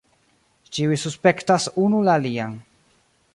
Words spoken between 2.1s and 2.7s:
alian.